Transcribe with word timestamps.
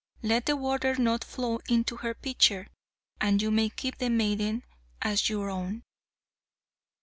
Let 0.23 0.47
the 0.47 0.55
water 0.57 0.95
not 0.95 1.23
flow 1.23 1.59
into 1.69 1.97
her 1.97 2.15
pitcher, 2.15 2.65
and 3.21 3.39
you 3.39 3.51
may 3.51 3.69
keep 3.69 3.99
the 3.99 4.09
maiden 4.09 4.63
as 4.99 5.29
your 5.29 5.51
own." 5.51 5.83